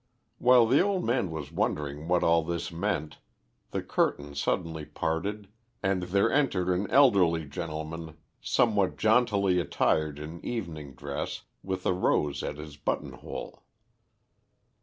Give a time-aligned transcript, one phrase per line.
[0.39, 3.19] While the old man was wondering what all this meant,
[3.69, 5.47] the curtain suddenly parted
[5.83, 12.41] and there entered an elderly gentleman somewhat jauntily attired in evening dress with a rose
[12.41, 13.61] at his buttonhole.